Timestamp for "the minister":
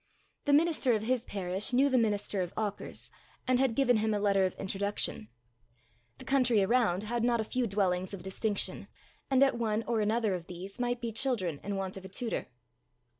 0.45-0.93, 1.87-2.41